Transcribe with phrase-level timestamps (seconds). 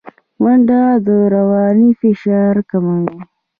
[0.41, 3.19] منډه د رواني فشار کموي